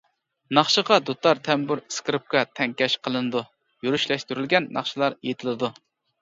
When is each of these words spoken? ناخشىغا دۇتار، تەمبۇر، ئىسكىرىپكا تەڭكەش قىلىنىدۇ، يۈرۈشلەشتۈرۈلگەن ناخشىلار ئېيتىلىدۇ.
ناخشىغا 0.57 0.95
دۇتار، 1.09 1.41
تەمبۇر، 1.47 1.81
ئىسكىرىپكا 1.83 2.41
تەڭكەش 2.61 2.95
قىلىنىدۇ، 3.09 3.43
يۈرۈشلەشتۈرۈلگەن 3.89 4.71
ناخشىلار 4.79 5.19
ئېيتىلىدۇ. 5.21 5.73